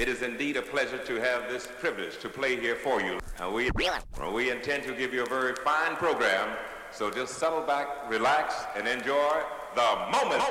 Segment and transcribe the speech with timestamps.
[0.00, 3.18] It is indeed a pleasure to have this privilege to play here for you.
[3.52, 3.70] We,
[4.32, 6.56] we intend to give you a very fine program,
[6.90, 9.42] so just settle back, relax, and enjoy
[9.74, 10.42] the moment.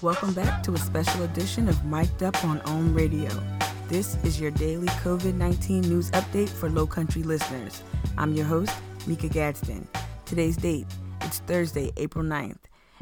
[0.00, 3.28] Welcome back to a special edition of Mic'd Up on OM Radio.
[3.88, 7.82] This is your daily COVID 19 news update for Low Country listeners.
[8.16, 8.74] I'm your host,
[9.06, 9.86] Mika Gadsden.
[10.24, 10.86] Today's date,
[11.20, 12.56] it's Thursday, April 9th,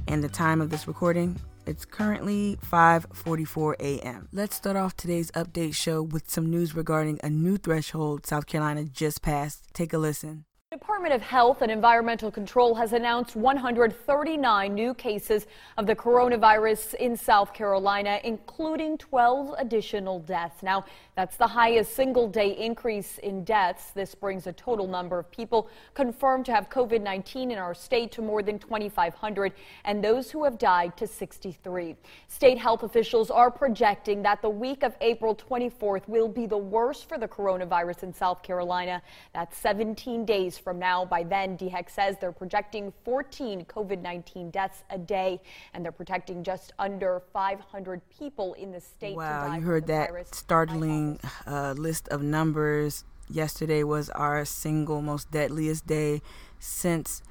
[0.08, 4.28] and the time of this recording, it's currently 5:44 a.m.
[4.32, 8.84] Let's start off today's update show with some news regarding a new threshold South Carolina
[8.84, 9.64] just passed.
[9.72, 10.44] Take a listen.
[10.74, 15.46] Department of Health and Environmental Control has announced 139 new cases
[15.78, 20.64] of the coronavirus in South Carolina, including 12 additional deaths.
[20.64, 23.92] Now, that's the highest single day increase in deaths.
[23.92, 28.10] This brings the total number of people confirmed to have COVID 19 in our state
[28.10, 29.52] to more than 2,500
[29.84, 31.94] and those who have died to 63.
[32.26, 37.08] State health officials are projecting that the week of April 24th will be the worst
[37.08, 39.00] for the coronavirus in South Carolina.
[39.32, 41.04] That's 17 days from now.
[41.04, 45.40] By then, DHEC says they're projecting 14 COVID 19 deaths a day,
[45.74, 49.16] and they're protecting just under 500 people in the state.
[49.16, 50.28] Wow, you heard that virus.
[50.32, 53.04] startling uh, list of numbers.
[53.30, 56.20] Yesterday was our single most deadliest day
[56.58, 57.22] since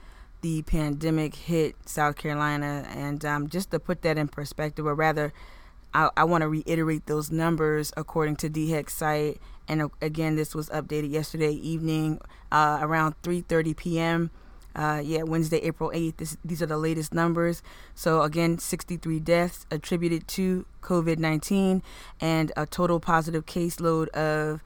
[0.44, 2.86] the pandemic hit South Carolina.
[2.90, 5.34] And um, just to put that in perspective, or rather,
[5.94, 9.40] I, I want to reiterate those numbers according to DHEC's site.
[9.68, 14.32] And uh, again, this was updated yesterday evening uh, around 3:30 p.m.
[14.76, 16.18] Uh, yeah, Wednesday, April 8th.
[16.18, 17.62] This, these are the latest numbers.
[17.94, 21.84] So, again, 63 deaths attributed to COVID 19
[22.20, 24.64] and a total positive caseload of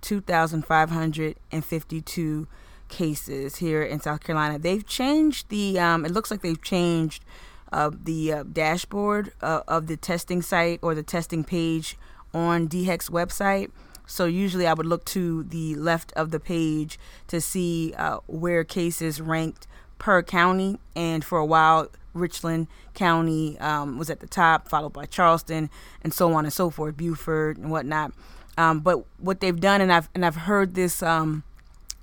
[0.00, 2.48] 2,552
[2.88, 4.58] cases here in South Carolina.
[4.58, 7.24] They've changed the, um, it looks like they've changed
[7.72, 11.96] uh, the uh, dashboard uh, of the testing site or the testing page
[12.34, 13.70] on DHEC's website.
[14.10, 18.64] So usually I would look to the left of the page to see uh, where
[18.64, 20.78] cases ranked per county.
[20.96, 25.70] And for a while, Richland County um, was at the top, followed by Charleston,
[26.02, 28.12] and so on and so forth, Beaufort and whatnot.
[28.58, 31.44] Um, but what they've done, and I've and I've heard this um,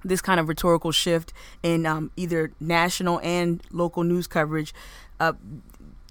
[0.05, 4.73] this kind of rhetorical shift in um, either national and local news coverage.
[5.19, 5.33] Uh,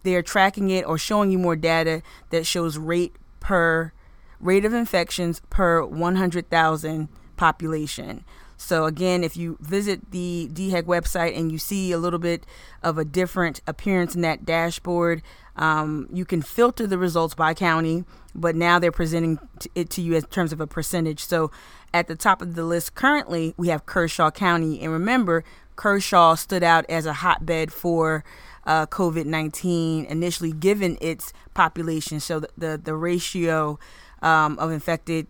[0.03, 3.93] they're tracking it or showing you more data that shows rate per
[4.41, 8.25] rate of infections per 100,000 population.
[8.57, 12.47] So again, if you visit the DHEC website and you see a little bit
[12.83, 15.23] of a different appearance in that dashboard,
[15.57, 18.05] um, you can filter the results by county,
[18.35, 19.39] but now they're presenting
[19.75, 21.21] it to you in terms of a percentage.
[21.21, 21.51] So
[21.93, 24.81] at the top of the list currently, we have Kershaw County.
[24.81, 25.45] And remember,
[25.77, 28.25] Kershaw stood out as a hotbed for
[28.67, 32.21] uh, COVID 19 initially, given its population.
[32.21, 33.79] So the, the, the ratio
[34.23, 35.27] um, of infected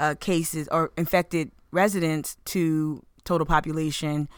[0.00, 4.28] uh, cases or infected residents to total population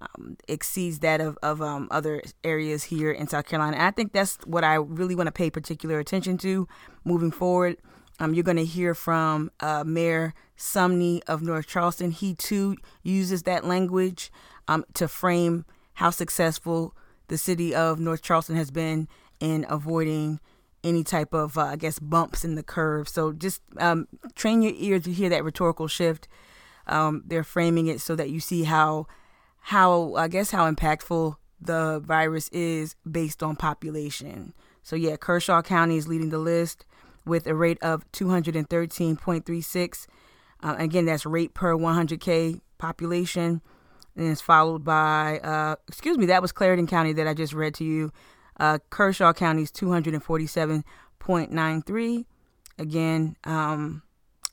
[0.00, 3.76] um, exceeds that of, of um, other areas here in South Carolina.
[3.76, 6.66] And I think that's what I really want to pay particular attention to
[7.04, 7.76] moving forward.
[8.18, 12.10] Um, you're going to hear from uh, Mayor Summey of North Charleston.
[12.10, 14.30] He too uses that language
[14.68, 15.64] um, to frame
[15.94, 16.94] how successful
[17.28, 19.08] the city of North Charleston has been
[19.38, 20.40] in avoiding
[20.82, 23.08] any type of, uh, I guess, bumps in the curve.
[23.08, 26.28] So just um, train your ear to hear that rhetorical shift.
[26.86, 29.06] Um, they're framing it so that you see how,
[29.60, 34.54] how I guess, how impactful the virus is based on population.
[34.82, 36.86] So yeah, Kershaw County is leading the list
[37.26, 40.06] with a rate of 213.36.
[40.62, 43.60] Uh, again, that's rate per 100k population.
[44.16, 47.74] And it's followed by, uh, excuse me, that was Clarendon County that I just read
[47.74, 48.12] to you.
[48.60, 52.24] Uh, Kershaw County is 247.93.
[52.78, 54.02] Again, um,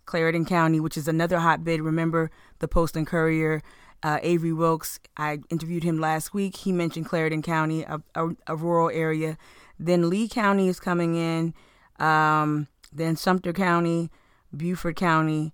[0.06, 1.82] Clarendon County, which is another hotbed.
[1.82, 3.62] Remember the Post and Courier,
[4.02, 5.02] uh, Avery Wilks.
[5.18, 6.56] I interviewed him last week.
[6.56, 9.38] He mentioned Clarendon County, a, a, a rural area.
[9.78, 11.54] Then Lee County is coming in.
[12.00, 14.10] Um, then Sumter County,
[14.56, 15.54] Beaufort County,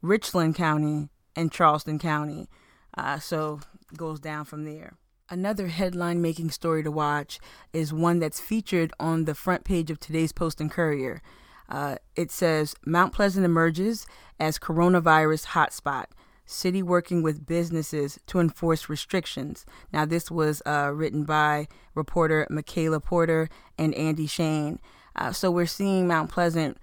[0.00, 2.48] Richland County, and Charleston County.
[2.96, 3.60] Uh, so
[3.96, 4.94] goes down from there.
[5.32, 7.38] Another headline making story to watch
[7.72, 11.22] is one that's featured on the front page of today's Post and Courier.
[11.68, 14.08] Uh, it says Mount Pleasant emerges
[14.40, 16.06] as coronavirus hotspot.
[16.46, 19.64] City working with businesses to enforce restrictions.
[19.92, 23.48] Now, this was uh, written by reporter Mikaela Porter
[23.78, 24.80] and Andy Shain.
[25.14, 26.76] Uh, so we're seeing Mount Pleasant.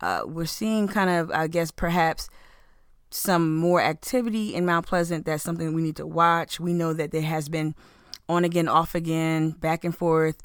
[0.00, 2.28] Uh, we're seeing kind of, I guess, perhaps
[3.12, 5.26] some more activity in Mount Pleasant.
[5.26, 6.58] That's something we need to watch.
[6.58, 7.74] We know that there has been
[8.28, 10.42] on again, off again, back and forth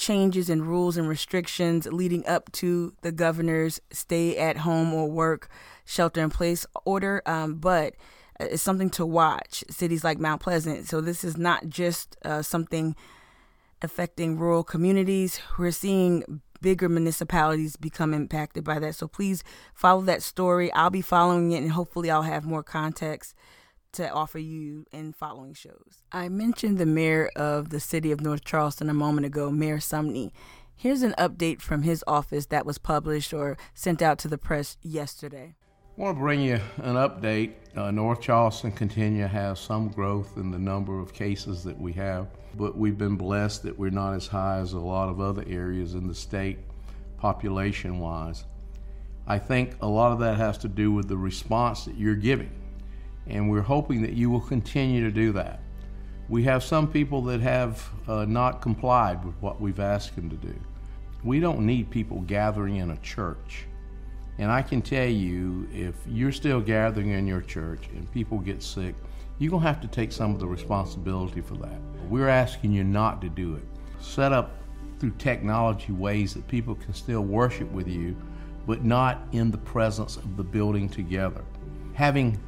[0.00, 5.48] changes in rules and restrictions leading up to the governor's stay at home or work
[5.84, 7.94] shelter in place order, um, but
[8.40, 9.62] it's something to watch.
[9.68, 10.88] Cities like Mount Pleasant.
[10.88, 12.96] So this is not just uh, something
[13.82, 15.40] affecting rural communities.
[15.58, 18.94] We're seeing bigger municipalities become impacted by that.
[18.94, 19.42] So please
[19.74, 20.72] follow that story.
[20.72, 23.34] I'll be following it, and hopefully, I'll have more context
[23.92, 26.02] to offer you in following shows.
[26.12, 30.32] I mentioned the mayor of the city of North Charleston a moment ago, Mayor Summey.
[30.76, 34.76] Here's an update from his office that was published or sent out to the press
[34.80, 35.56] yesterday.
[36.00, 37.52] I want to bring you an update.
[37.76, 41.92] Uh, North Charleston continue to have some growth in the number of cases that we
[41.92, 45.44] have, but we've been blessed that we're not as high as a lot of other
[45.46, 46.56] areas in the state
[47.18, 48.44] population wise.
[49.26, 52.50] I think a lot of that has to do with the response that you're giving,
[53.26, 55.60] and we're hoping that you will continue to do that.
[56.30, 60.36] We have some people that have uh, not complied with what we've asked them to
[60.36, 60.58] do.
[61.24, 63.66] We don't need people gathering in a church
[64.40, 68.62] and I can tell you, if you're still gathering in your church and people get
[68.62, 68.94] sick,
[69.38, 71.78] you're going to have to take some of the responsibility for that.
[72.08, 73.62] We're asking you not to do it.
[74.00, 74.56] Set up
[74.98, 78.16] through technology ways that people can still worship with you,
[78.66, 81.44] but not in the presence of the building together.
[81.92, 82.40] Having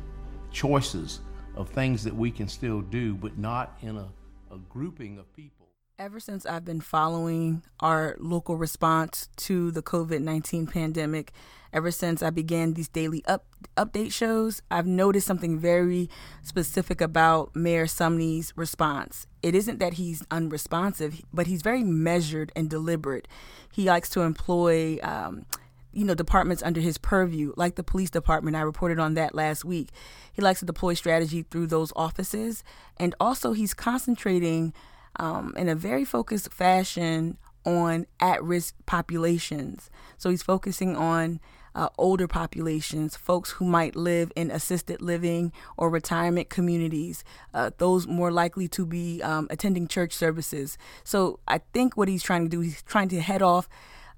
[0.50, 1.20] choices
[1.56, 4.08] of things that we can still do, but not in a,
[4.50, 5.68] a grouping of people.
[5.98, 11.32] Ever since I've been following our local response to the COVID 19 pandemic,
[11.72, 13.46] ever since I began these daily up,
[13.76, 16.10] update shows, I've noticed something very
[16.42, 19.26] specific about Mayor Summey's response.
[19.42, 23.26] It isn't that he's unresponsive, but he's very measured and deliberate.
[23.72, 25.46] He likes to employ, um,
[25.92, 28.56] you know, departments under his purview, like the police department.
[28.56, 29.88] I reported on that last week.
[30.32, 32.62] He likes to deploy strategy through those offices.
[32.98, 34.74] And also, he's concentrating
[35.16, 39.90] um, in a very focused fashion on at risk populations.
[40.18, 41.40] So he's focusing on
[41.74, 47.24] uh, older populations, folks who might live in assisted living or retirement communities,
[47.54, 50.76] uh, those more likely to be um, attending church services.
[51.04, 53.68] So I think what he's trying to do, he's trying to head off.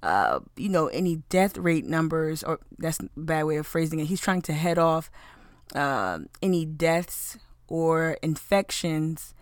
[0.02, 4.04] Uh, you know, any death rate numbers, or that's a bad way of phrasing it.
[4.04, 5.10] He's trying to head off
[5.74, 9.34] uh, any deaths or infections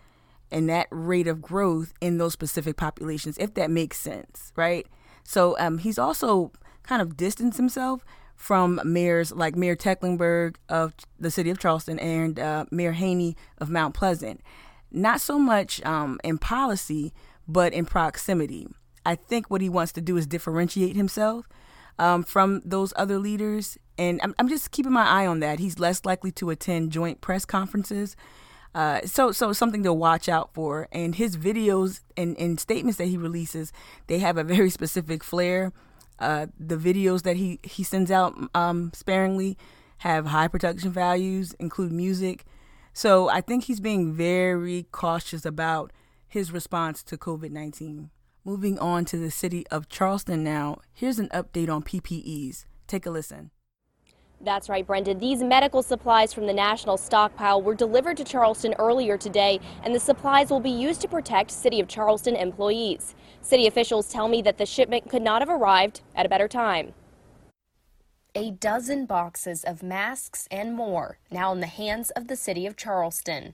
[0.53, 4.87] and that rate of growth in those specific populations, if that makes sense, right?
[5.23, 6.51] So um, he's also
[6.83, 12.39] kind of distance himself from mayors like Mayor Tecklenburg of the city of Charleston and
[12.39, 14.41] uh, Mayor Haynie of Mount Pleasant.
[14.91, 17.13] Not so much um, in policy,
[17.47, 18.67] but in proximity.
[19.05, 21.47] I think what he wants to do is differentiate himself
[21.99, 23.77] um, from those other leaders.
[23.97, 25.59] And I'm, I'm just keeping my eye on that.
[25.59, 28.15] He's less likely to attend joint press conferences.
[28.73, 30.87] Uh, so, so something to watch out for.
[30.91, 33.71] And his videos and, and statements that he releases,
[34.07, 35.71] they have a very specific flair
[36.19, 39.57] uh, the videos that he, he sends out um, sparingly
[39.99, 42.45] have high production values, include music.
[42.93, 45.91] So I think he's being very cautious about
[46.27, 48.09] his response to COVID 19.
[48.45, 52.65] Moving on to the city of Charleston now, here's an update on PPEs.
[52.87, 53.51] Take a listen.
[54.43, 55.19] That's right, Brendan.
[55.19, 59.99] These medical supplies from the national stockpile were delivered to Charleston earlier today, and the
[60.01, 63.15] supplies will be used to protect City of Charleston employees.
[63.41, 66.93] City officials tell me that the shipment could not have arrived at a better time.
[68.35, 72.75] A dozen boxes of masks and more now in the hands of the City of
[72.75, 73.53] Charleston.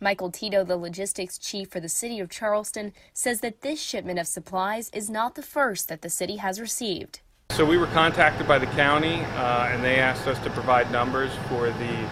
[0.00, 4.26] Michael Tito, the logistics chief for the City of Charleston, says that this shipment of
[4.26, 7.20] supplies is not the first that the city has received.
[7.54, 11.30] So we were contacted by the county, uh, and they asked us to provide numbers
[11.48, 12.10] for the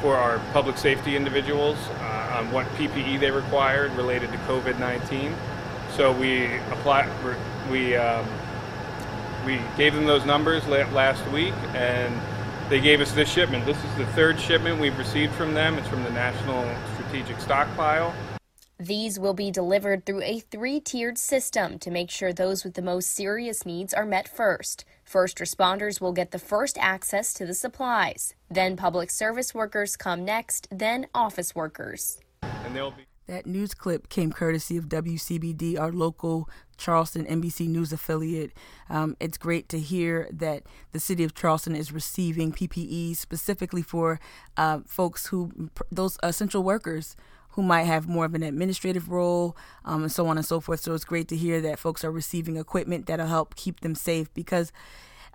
[0.00, 5.32] for our public safety individuals uh, on what PPE they required related to COVID-19.
[5.96, 7.08] So we applied.
[7.70, 8.26] We um,
[9.46, 12.20] we gave them those numbers last week, and
[12.68, 13.64] they gave us this shipment.
[13.66, 15.78] This is the third shipment we've received from them.
[15.78, 18.12] It's from the National Strategic Stockpile.
[18.78, 22.82] These will be delivered through a three tiered system to make sure those with the
[22.82, 24.84] most serious needs are met first.
[25.02, 28.34] First responders will get the first access to the supplies.
[28.50, 32.18] Then public service workers come next, then office workers.
[32.42, 37.92] And they'll be that news clip came courtesy of WCBD, our local Charleston NBC News
[37.92, 38.52] affiliate.
[38.88, 44.20] Um, it's great to hear that the city of Charleston is receiving PPE specifically for
[44.56, 47.16] uh, folks who, those essential workers
[47.56, 50.80] who might have more of an administrative role um, and so on and so forth.
[50.80, 54.32] So it's great to hear that folks are receiving equipment that'll help keep them safe
[54.34, 54.72] because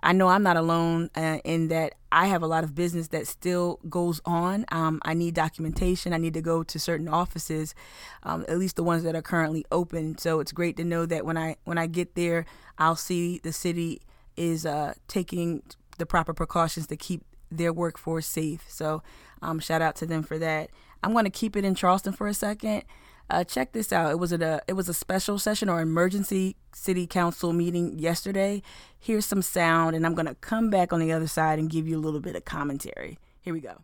[0.04, 3.26] I know I'm not alone uh, in that I have a lot of business that
[3.26, 4.64] still goes on.
[4.70, 6.12] Um, I need documentation.
[6.12, 7.74] I need to go to certain offices,
[8.22, 10.16] um, at least the ones that are currently open.
[10.16, 12.46] So it's great to know that when I when I get there,
[12.78, 14.00] I'll see the city
[14.36, 15.62] is uh, taking
[15.98, 18.64] the proper precautions to keep their workforce safe.
[18.68, 19.02] So
[19.40, 20.70] um, shout out to them for that.
[21.02, 22.84] I'm going to keep it in Charleston for a second.
[23.30, 24.10] Uh, check this out.
[24.10, 28.62] It was a it was a special session or emergency city council meeting yesterday.
[28.98, 31.96] Here's some sound, and I'm gonna come back on the other side and give you
[31.96, 33.18] a little bit of commentary.
[33.40, 33.82] Here we go.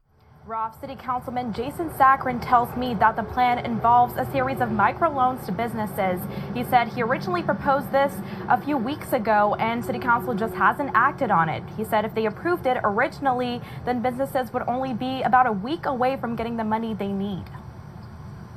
[0.48, 5.44] Robb City Councilman Jason Sakran tells me that the plan involves a series of microloans
[5.44, 6.18] to businesses.
[6.54, 8.14] He said he originally proposed this
[8.48, 11.62] a few weeks ago and City Council just hasn't acted on it.
[11.76, 15.84] He said if they approved it originally, then businesses would only be about a week
[15.84, 17.44] away from getting the money they need.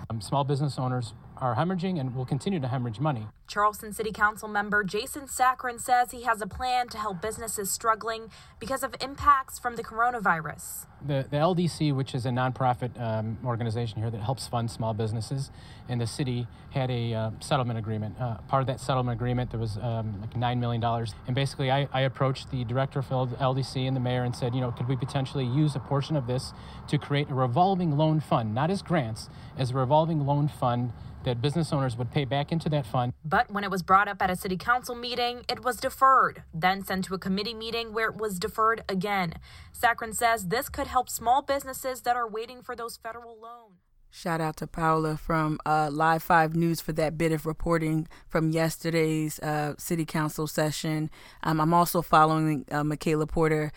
[0.10, 3.28] Um, small business owners are hemorrhaging and will continue to hemorrhage money.
[3.50, 8.30] Charleston City Council member Jason Sakran says he has a plan to help businesses struggling
[8.62, 10.86] because of impacts from the coronavirus.
[11.06, 15.50] The, the LDC, which is a nonprofit um, organization here that helps fund small businesses,
[15.90, 18.16] and the city had a uh, settlement agreement.
[18.20, 20.84] Uh, part of that settlement agreement, there was um, like $9 million.
[21.28, 24.62] And basically, I, I approached the director of LDC and the mayor and said, you
[24.62, 26.54] know, could we potentially use a portion of this
[26.88, 30.94] to create a revolving loan fund, not as grants, as a revolving loan fund
[31.24, 33.14] that business owners would pay back into that fund.
[33.24, 36.84] But when it was brought up at a city council meeting, it was deferred, then
[36.84, 39.36] sent to a committee meeting where it was deferred again.
[39.78, 43.80] Sakran says this could help small businesses that are waiting for those federal loans.
[44.14, 48.52] Shout out to Paula from uh, Live 5 News for that bit of reporting from
[48.52, 51.10] yesterday's uh, city council session.
[51.44, 53.72] Um, I'm also following uh, Mikaela Porter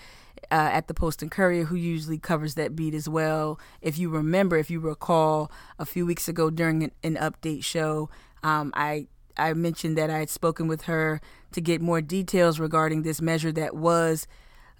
[0.50, 3.60] uh, at the Post and Courier, who usually covers that beat as well.
[3.80, 8.10] If you remember, if you recall, a few weeks ago during an, an update show,
[8.42, 9.06] um, I
[9.36, 11.20] I mentioned that I had spoken with her
[11.52, 14.26] to get more details regarding this measure that was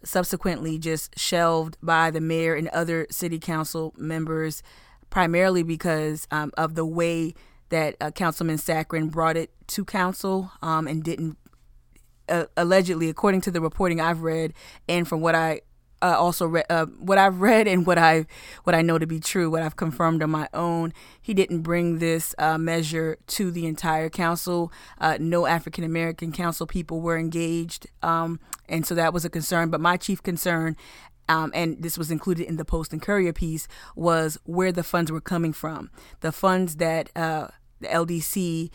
[0.05, 4.63] subsequently just shelved by the mayor and other city council members,
[5.11, 7.35] primarily because um, of the way
[7.71, 11.37] that uh, Councilman Sakran brought it to council um, and didn't
[12.29, 14.55] uh, allegedly, according to the reporting I've read,
[14.89, 15.61] and from what I
[16.05, 18.27] uh, also read, uh, what I've read and what I
[18.65, 21.99] what I know to be true, what I've confirmed on my own, he didn't bring
[21.99, 24.71] this uh, measure to the entire council.
[25.01, 29.71] Uh, no African American council people were engaged, um, and so that was a concern.
[29.71, 30.77] But my chief concern.
[31.27, 35.11] Um, and this was included in the Post and Courier piece, was where the funds
[35.11, 35.91] were coming from.
[36.21, 37.49] The funds that uh,
[37.81, 38.71] the LDC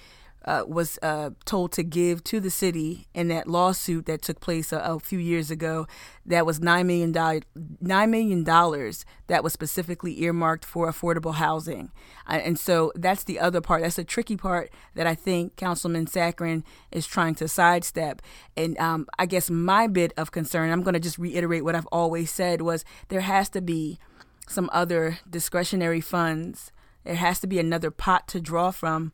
[0.46, 4.72] uh, was uh, told to give to the city in that lawsuit that took place
[4.72, 5.86] a, a few years ago.
[6.25, 7.41] That was nine million dollars.
[7.81, 11.91] Nine million dollars that was specifically earmarked for affordable housing,
[12.27, 13.81] uh, and so that's the other part.
[13.81, 18.22] That's the tricky part that I think Councilman Sakran is trying to sidestep.
[18.55, 21.88] And um, I guess my bit of concern, I'm going to just reiterate what I've
[21.88, 24.00] always said, was there has to be
[24.48, 26.72] some other discretionary funds.
[27.03, 29.13] There has to be another pot to draw from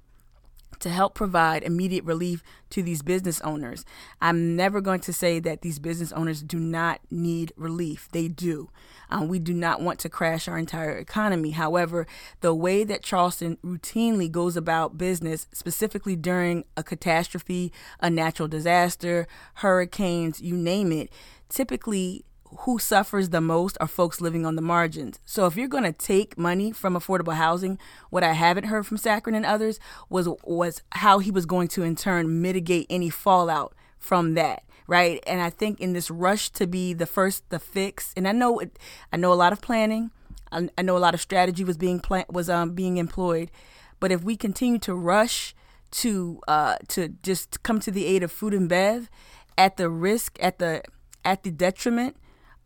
[0.79, 3.85] to help provide immediate relief to these business owners.
[4.21, 8.09] I'm never going to say that these business owners do not need relief.
[8.11, 8.69] They do.
[9.09, 11.51] Um, we do not want to crash our entire economy.
[11.51, 12.07] However,
[12.41, 19.27] the way that Charleston routinely goes about business, specifically during a catastrophe, a natural disaster,
[19.55, 21.11] hurricanes, you name it,
[21.49, 22.25] typically
[22.59, 25.19] who suffers the most are folks living on the margins.
[25.25, 28.97] So if you're going to take money from affordable housing, what I haven't heard from
[28.97, 33.73] Sakran and others was was how he was going to in turn mitigate any fallout
[33.97, 35.23] from that, right?
[35.25, 38.59] And I think in this rush to be the first the fix, and I know
[38.59, 38.77] it,
[39.11, 40.11] I know a lot of planning,
[40.51, 43.51] I, I know a lot of strategy was being plan- was um being employed,
[43.99, 45.55] but if we continue to rush
[45.91, 49.09] to uh to just come to the aid of food and bev
[49.57, 50.83] at the risk at the
[51.23, 52.17] at the detriment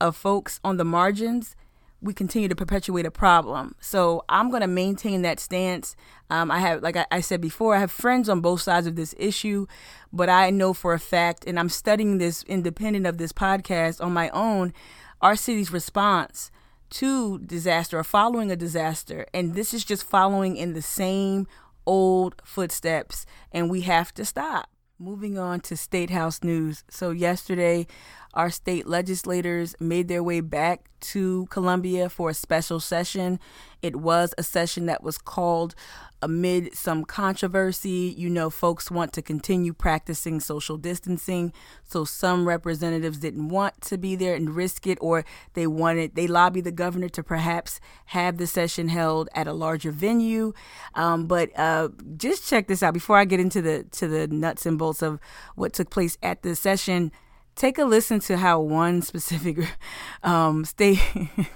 [0.01, 1.55] of folks on the margins,
[2.01, 3.75] we continue to perpetuate a problem.
[3.81, 5.95] So I'm going to maintain that stance.
[6.29, 8.95] Um, I have, like I, I, said before, I have friends on both sides of
[8.95, 9.67] this issue,
[10.13, 14.13] but I know for a fact, and I'm studying this independent of this podcast on
[14.13, 14.73] my own,
[15.21, 16.51] our city's response
[16.91, 19.25] to disaster or following a disaster.
[19.33, 21.47] And this is just following in the same
[21.85, 24.69] old footsteps, and we have to stop.
[24.99, 26.83] Moving on to State House news.
[26.89, 27.87] So, yesterday,
[28.33, 33.39] our state legislators made their way back to Columbia for a special session.
[33.81, 35.73] It was a session that was called
[36.21, 38.13] amid some controversy.
[38.17, 41.53] You know, folks want to continue practicing social distancing.
[41.85, 46.27] So some representatives didn't want to be there and risk it, or they wanted, they
[46.27, 50.53] lobbied the governor to perhaps have the session held at a larger venue.
[50.93, 54.65] Um, but uh, just check this out before I get into the to the nuts
[54.65, 55.19] and bolts of
[55.55, 57.11] what took place at the session
[57.55, 59.57] take a listen to how one specific
[60.23, 60.99] um, state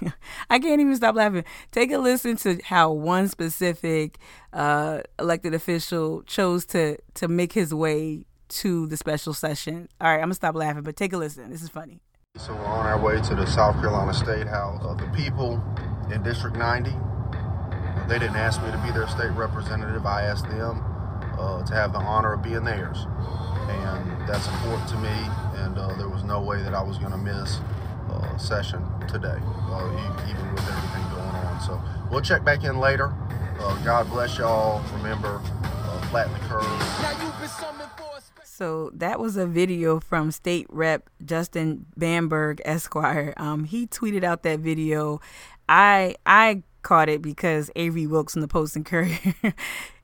[0.50, 1.44] I can't even stop laughing.
[1.72, 4.18] Take a listen to how one specific
[4.52, 9.88] uh, elected official chose to to make his way to the special session.
[10.00, 11.50] All right, I'm gonna stop laughing, but take a listen.
[11.50, 12.00] This is funny.
[12.36, 14.84] So we're on our way to the South Carolina State House.
[14.84, 15.62] Uh, the people
[16.12, 16.90] in District 90,
[18.08, 20.04] they didn't ask me to be their state representative.
[20.04, 20.82] I asked them
[21.38, 23.06] uh, to have the honor of being theirs,
[23.68, 25.43] and that's important to me.
[25.54, 27.60] And uh, there was no way that I was going to miss
[28.10, 31.60] uh, session today, uh, even with everything going on.
[31.60, 33.14] So we'll check back in later.
[33.60, 34.82] Uh, God bless y'all.
[34.96, 35.40] Remember,
[36.14, 36.64] flatten the curve.
[38.44, 43.34] So that was a video from State Rep Justin Bamberg Esquire.
[43.36, 45.20] Um, he tweeted out that video.
[45.68, 49.34] I I caught it because Avery Wilks in the Post and Courier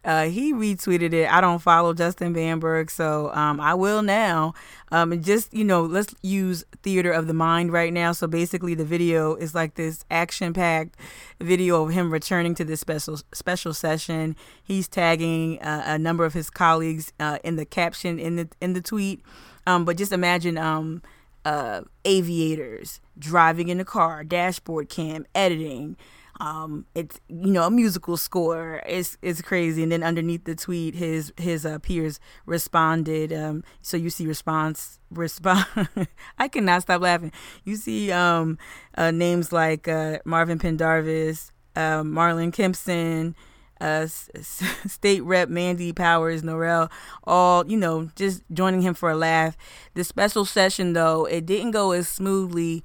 [0.04, 1.30] Uh, he retweeted it.
[1.30, 4.54] I don't follow Justin Bamberg, so um, I will now.
[4.90, 8.12] Um, and just you know, let's use theater of the mind right now.
[8.12, 10.96] So basically, the video is like this action-packed
[11.40, 14.36] video of him returning to this special special session.
[14.62, 18.72] He's tagging uh, a number of his colleagues uh, in the caption in the in
[18.72, 19.20] the tweet.
[19.66, 21.02] Um, but just imagine um,
[21.44, 25.96] uh, aviators driving in a car, dashboard cam, editing.
[26.40, 28.82] Um, it's you know a musical score.
[28.86, 29.82] It's it's crazy.
[29.82, 33.32] And then underneath the tweet, his his uh, peers responded.
[33.32, 35.66] Um, so you see response respond.
[36.38, 37.32] I cannot stop laughing.
[37.64, 38.58] You see um,
[38.96, 43.34] uh, names like uh, Marvin Pendarvis, uh, Marlon Kimpson.
[43.82, 44.06] Uh,
[44.86, 46.90] State Rep Mandy Powers, Norrell,
[47.24, 49.56] all, you know, just joining him for a laugh.
[49.94, 52.84] The special session, though, it didn't go as smoothly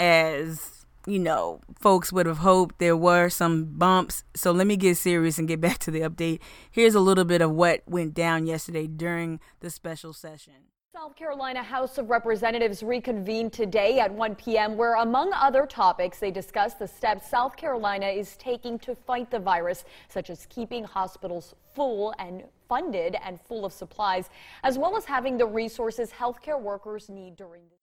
[0.00, 4.24] as you know, folks would have hoped there were some bumps.
[4.34, 6.40] So let me get serious and get back to the update.
[6.70, 10.54] Here's a little bit of what went down yesterday during the special session.
[10.94, 16.30] South Carolina House of Representatives reconvened today at 1 p.m., where, among other topics, they
[16.30, 21.54] discussed the steps South Carolina is taking to fight the virus, such as keeping hospitals
[21.74, 24.28] full and funded and full of supplies,
[24.64, 27.81] as well as having the resources healthcare workers need during this.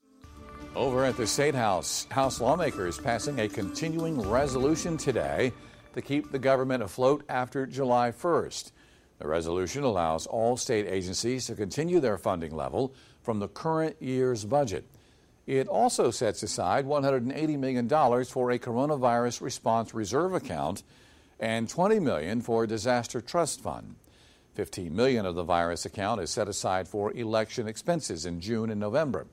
[0.76, 5.52] Over at the State House, House lawmakers passing a continuing resolution today
[5.94, 8.72] to keep the government afloat after July 1st.
[9.20, 14.46] The resolution allows all state agencies to continue their funding level from the current year's
[14.46, 14.86] budget.
[15.46, 20.84] It also sets aside $180 million for a coronavirus response reserve account
[21.40, 23.96] and 20 million for a disaster trust fund.
[24.54, 28.80] 15 million of the virus account is set aside for election expenses in June and
[28.80, 29.26] November.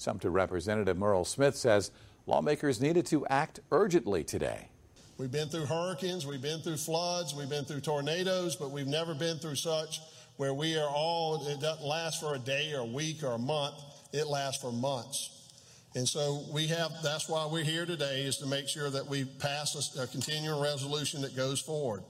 [0.00, 1.90] Sumter Representative Murrell Smith says
[2.26, 4.70] lawmakers needed to act urgently today.
[5.18, 9.14] We've been through hurricanes, we've been through floods, we've been through tornadoes, but we've never
[9.14, 10.00] been through such
[10.38, 13.38] where we are all, it doesn't last for a day or a week or a
[13.38, 13.74] month,
[14.14, 15.50] it lasts for months.
[15.94, 19.26] And so we have, that's why we're here today, is to make sure that we
[19.26, 22.02] pass a, a continuing resolution that goes forward.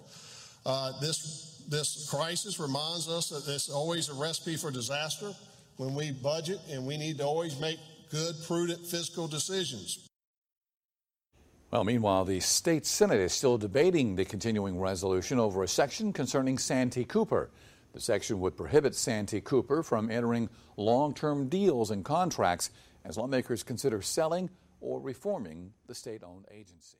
[0.64, 5.34] Uh, this, this crisis reminds us that it's always a recipe for disaster
[5.80, 7.78] when we budget, and we need to always make
[8.10, 10.06] good, prudent fiscal decisions.
[11.70, 16.58] Well, meanwhile, the state Senate is still debating the continuing resolution over a section concerning
[16.58, 17.48] Santee Cooper.
[17.94, 22.70] The section would prohibit Santee Cooper from entering long term deals and contracts
[23.06, 24.50] as lawmakers consider selling
[24.82, 26.98] or reforming the state owned agency.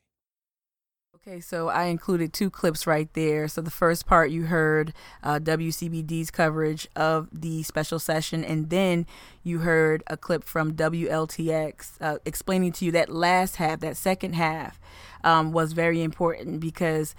[1.30, 3.46] Okay, so I included two clips right there.
[3.46, 9.06] So the first part you heard uh, WCBD's coverage of the special session, and then
[9.42, 14.34] you heard a clip from WLTX uh, explaining to you that last half, that second
[14.34, 14.80] half,
[15.22, 17.14] um, was very important because,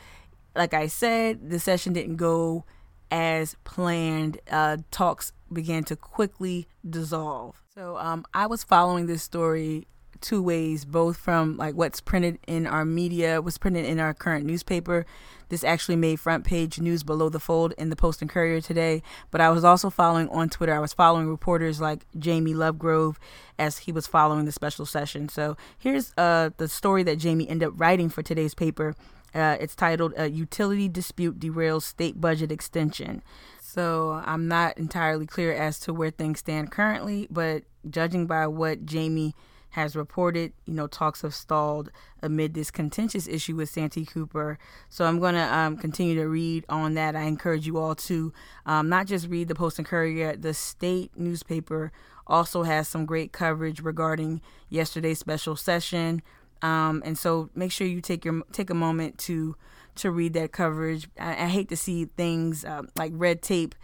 [0.56, 2.66] like I said, the session didn't go
[3.12, 4.40] as planned.
[4.50, 7.62] Uh, talks began to quickly dissolve.
[7.76, 9.88] So um, I was following this story
[10.22, 14.46] two ways, both from like what's printed in our media, what's printed in our current
[14.46, 15.06] newspaper.
[15.50, 19.04] This actually made front page news below the fold in the Post and Courier today.
[19.32, 20.74] But I was also following on Twitter.
[20.74, 23.18] I was following reporters like Jamie Lovegrove
[23.60, 25.28] as he was following the special session.
[25.28, 28.96] So here's uh, the story that Jamie ended up writing for today's paper.
[29.36, 33.22] Uh, it's titled "A Utility Dispute Derails State Budget Extension."
[33.62, 38.86] So I'm not entirely clear as to where things stand currently, but judging by what
[38.86, 39.34] Jamie
[39.72, 44.58] has reported, you know, talks have stalled amid this contentious issue with Santee Cooper.
[44.90, 47.16] So I'm going to um, continue to read on that.
[47.16, 48.34] I encourage you all to
[48.66, 51.92] um, not just read the Post and Courier, the state newspaper
[52.28, 56.22] also has some great coverage regarding yesterday's special session.
[56.62, 59.56] Um, and so make sure you take your take a moment to
[59.96, 61.10] to read that coverage.
[61.20, 63.76] I, I hate to see things uh, like red tape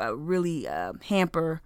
[0.00, 1.60] uh, really uh, hamper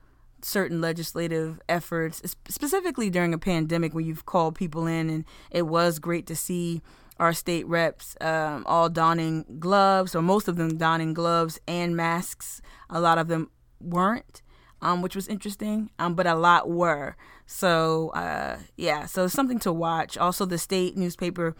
[0.44, 5.98] certain legislative efforts, specifically during a pandemic when you've called people in, and it was
[5.98, 6.82] great to see
[7.18, 12.62] our state reps um, all donning gloves, or most of them donning gloves and masks.
[12.88, 13.50] A lot of them
[13.80, 14.42] weren't,
[14.80, 17.16] um, which was interesting, um, but a lot were.
[17.46, 20.16] So, uh, yeah, so something to watch.
[20.16, 21.54] Also, the state newspaper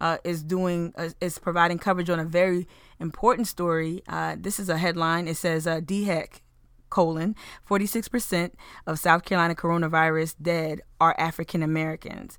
[0.00, 2.66] uh, is doing uh, is providing coverage on a very
[2.98, 4.02] important story.
[4.08, 5.28] Uh, this is a headline.
[5.28, 6.40] It says uh, DHEC
[6.94, 7.34] colon
[7.68, 8.52] 46%
[8.86, 12.38] of South Carolina coronavirus dead are African Americans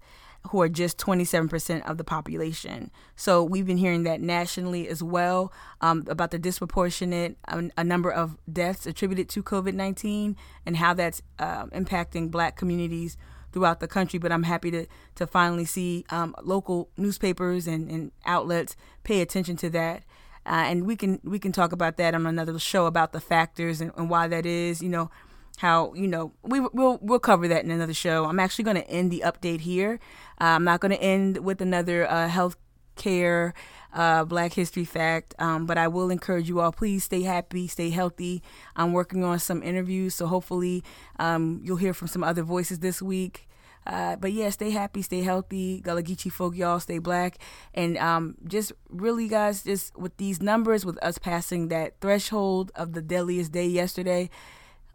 [0.50, 2.90] who are just 27% of the population.
[3.18, 8.10] So we've been hearing that nationally as well um, about the disproportionate um, a number
[8.10, 13.18] of deaths attributed to COVID 19 and how that's uh, impacting black communities
[13.52, 14.20] throughout the country.
[14.20, 19.58] But I'm happy to, to finally see um, local newspapers and, and outlets pay attention
[19.58, 20.04] to that.
[20.46, 23.82] Uh, and we can we can talk about that on another show about the factors
[23.82, 24.82] and, and why that is.
[24.82, 25.10] You know,
[25.58, 28.26] how you know we we'll we'll cover that in another show.
[28.26, 30.00] I'm actually going to end the update here.
[30.40, 32.58] Uh, I'm not going to end with another uh, health
[32.96, 33.54] care
[33.96, 36.72] uh, Black History fact, um, but I will encourage you all.
[36.72, 38.44] Please stay happy, stay healthy.
[38.76, 40.84] I'm working on some interviews, so hopefully
[41.18, 43.48] um, you'll hear from some other voices this week.
[43.86, 45.82] Uh, but yeah, stay happy, stay healthy.
[45.82, 47.38] Geechee folk, y'all stay black.
[47.74, 52.94] And um, just really, guys, just with these numbers, with us passing that threshold of
[52.94, 54.30] the deadliest day yesterday,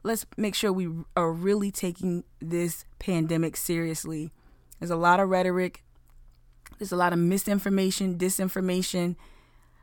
[0.03, 4.33] let's make sure we are really taking this pandemic seriously.
[4.79, 5.85] There's a lot of rhetoric,
[6.79, 9.17] there's a lot of misinformation, disinformation.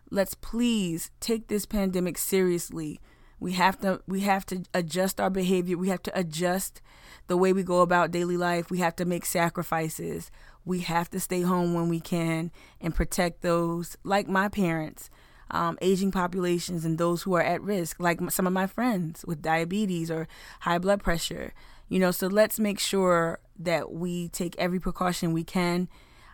[0.10, 3.00] Let's please take this pandemic seriously.
[3.40, 5.78] We have to we have to adjust our behavior.
[5.78, 6.82] We have to adjust
[7.28, 8.72] the way we go about daily life.
[8.72, 10.32] We have to make sacrifices.
[10.66, 15.10] We have to stay home when we can and protect those like my parents
[15.52, 19.42] um, aging populations and those who are at risk, like some of my friends with
[19.42, 20.28] diabetes or
[20.62, 21.54] high blood pressure.
[21.90, 25.88] You know, so let's make sure that we take every precaution we can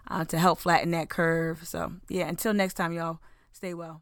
[0.08, 1.68] uh, to help flatten that curve.
[1.68, 3.20] So, yeah, until next time, y'all,
[3.52, 4.02] stay well.